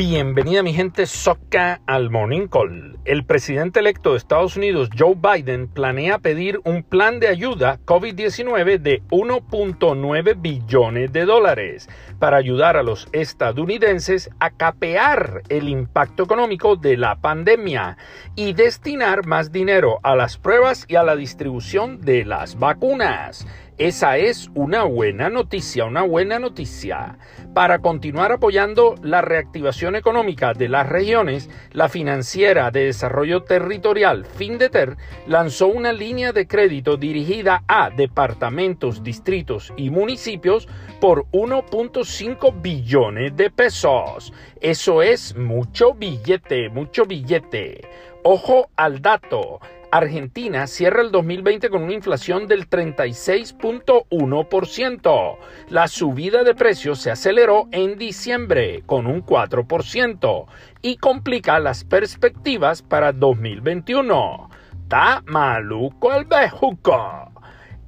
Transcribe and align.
Bienvenida 0.00 0.62
mi 0.62 0.72
gente 0.72 1.04
Soca 1.04 1.82
al 1.86 2.08
Morning 2.08 2.46
Call. 2.46 2.98
El 3.04 3.26
presidente 3.26 3.80
electo 3.80 4.12
de 4.12 4.16
Estados 4.16 4.56
Unidos, 4.56 4.88
Joe 4.98 5.14
Biden, 5.14 5.68
planea 5.68 6.18
pedir 6.20 6.58
un 6.64 6.82
plan 6.82 7.20
de 7.20 7.28
ayuda 7.28 7.78
COVID-19 7.84 8.78
de 8.78 9.02
1.9 9.10 10.40
billones 10.40 11.12
de 11.12 11.26
dólares 11.26 11.90
para 12.18 12.38
ayudar 12.38 12.78
a 12.78 12.82
los 12.82 13.08
estadounidenses 13.12 14.30
a 14.40 14.48
capear 14.48 15.42
el 15.50 15.68
impacto 15.68 16.22
económico 16.22 16.76
de 16.76 16.96
la 16.96 17.16
pandemia 17.16 17.98
y 18.36 18.54
destinar 18.54 19.26
más 19.26 19.52
dinero 19.52 20.00
a 20.02 20.16
las 20.16 20.38
pruebas 20.38 20.86
y 20.88 20.96
a 20.96 21.02
la 21.02 21.14
distribución 21.14 22.00
de 22.00 22.24
las 22.24 22.58
vacunas. 22.58 23.46
Esa 23.80 24.18
es 24.18 24.50
una 24.54 24.84
buena 24.84 25.30
noticia, 25.30 25.86
una 25.86 26.02
buena 26.02 26.38
noticia. 26.38 27.16
Para 27.54 27.78
continuar 27.78 28.30
apoyando 28.30 28.94
la 29.02 29.22
reactivación 29.22 29.96
económica 29.96 30.52
de 30.52 30.68
las 30.68 30.86
regiones, 30.86 31.48
la 31.72 31.88
financiera 31.88 32.70
de 32.70 32.84
desarrollo 32.84 33.44
territorial 33.44 34.26
FinDeter 34.26 34.98
lanzó 35.26 35.68
una 35.68 35.94
línea 35.94 36.34
de 36.34 36.46
crédito 36.46 36.98
dirigida 36.98 37.64
a 37.68 37.88
departamentos, 37.88 39.02
distritos 39.02 39.72
y 39.78 39.88
municipios 39.88 40.68
por 41.00 41.24
1.5 41.30 42.60
billones 42.60 43.34
de 43.34 43.48
pesos. 43.50 44.34
Eso 44.60 45.00
es 45.00 45.34
mucho 45.36 45.94
billete, 45.94 46.68
mucho 46.68 47.06
billete. 47.06 47.80
Ojo 48.24 48.68
al 48.76 49.00
dato. 49.00 49.58
Argentina 49.92 50.66
cierra 50.66 51.02
el 51.02 51.10
2020 51.10 51.68
con 51.70 51.82
una 51.82 51.94
inflación 51.94 52.46
del 52.46 52.70
36.1%. 52.70 55.36
La 55.68 55.88
subida 55.88 56.44
de 56.44 56.54
precios 56.54 57.00
se 57.00 57.10
aceleró 57.10 57.66
en 57.72 57.98
diciembre 57.98 58.84
con 58.86 59.06
un 59.06 59.22
4% 59.24 60.46
y 60.82 60.96
complica 60.96 61.58
las 61.58 61.84
perspectivas 61.84 62.82
para 62.82 63.12
2021. 63.12 64.48
¡Ta 64.88 65.22
maluco 65.26 66.14
el 66.14 66.24
bejuco! 66.24 67.30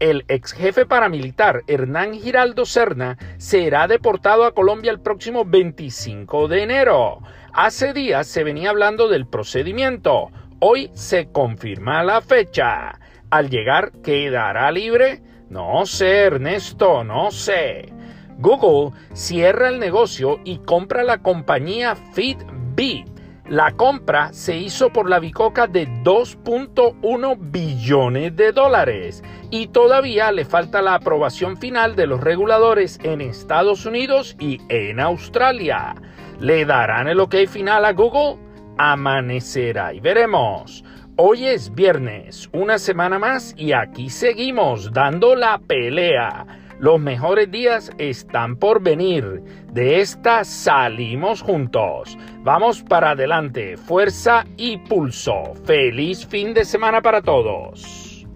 el 0.03 0.25
ex 0.27 0.53
jefe 0.53 0.85
paramilitar 0.85 1.63
Hernán 1.69 2.15
Giraldo 2.15 2.65
Serna 2.65 3.17
será 3.39 3.87
deportado 3.87 4.45
a 4.45 4.53
Colombia 4.53 4.91
el 4.91 4.98
próximo 4.98 5.45
25 5.45 6.48
de 6.48 6.65
enero. 6.65 7.21
Hace 7.53 7.93
días 7.93 8.27
se 8.27 8.43
venía 8.43 8.71
hablando 8.71 9.07
del 9.07 9.27
procedimiento, 9.27 10.33
Hoy 10.65 10.93
se 10.95 11.27
confirma 11.33 12.05
la 12.05 12.21
fecha. 12.21 12.97
Al 13.31 13.51
llegar, 13.51 13.91
¿quedará 14.01 14.71
libre? 14.71 15.21
No 15.51 15.85
sé, 15.87 16.19
Ernesto, 16.19 17.03
no 17.03 17.33
sé. 17.33 17.93
Google 18.39 18.97
cierra 19.13 19.71
el 19.71 19.81
negocio 19.81 20.39
y 20.45 20.59
compra 20.59 21.03
la 21.03 21.19
compañía 21.19 21.97
Fitbit. 21.97 23.09
La 23.49 23.73
compra 23.73 24.33
se 24.33 24.57
hizo 24.57 24.91
por 24.93 25.11
la 25.11 25.19
bicoca 25.19 25.67
de 25.67 25.89
2.1 26.05 27.37
billones 27.41 28.37
de 28.37 28.53
dólares 28.53 29.25
y 29.51 29.67
todavía 29.67 30.31
le 30.31 30.45
falta 30.45 30.81
la 30.81 30.95
aprobación 30.95 31.57
final 31.57 31.97
de 31.97 32.07
los 32.07 32.21
reguladores 32.21 33.01
en 33.03 33.21
Estados 33.21 33.85
Unidos 33.85 34.37
y 34.39 34.61
en 34.69 35.01
Australia. 35.01 35.97
¿Le 36.39 36.65
darán 36.65 37.09
el 37.09 37.19
ok 37.19 37.35
final 37.49 37.85
a 37.85 37.93
Google? 37.95 38.52
Amanecerá 38.78 39.92
y 39.95 40.01
veremos. 40.01 40.84
Hoy 41.17 41.47
es 41.47 41.75
viernes, 41.75 42.48
una 42.53 42.79
semana 42.79 43.19
más 43.19 43.55
y 43.56 43.73
aquí 43.73 44.09
seguimos 44.09 44.92
dando 44.92 45.34
la 45.37 45.59
pelea. 45.59 46.47
Los 46.79 46.98
mejores 47.01 47.51
días 47.51 47.92
están 47.98 48.56
por 48.56 48.83
venir. 48.83 49.42
De 49.70 50.01
esta 50.01 50.42
salimos 50.42 51.41
juntos. 51.41 52.19
Vamos 52.39 52.83
para 52.83 53.11
adelante, 53.11 53.77
fuerza 53.77 54.45
y 54.56 54.79
pulso. 54.79 55.55
Feliz 55.64 56.27
fin 56.27 56.55
de 56.55 56.64
semana 56.64 57.01
para 57.01 57.23
todos. 57.23 58.27